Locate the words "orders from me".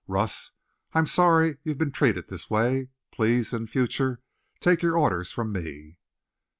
4.97-5.99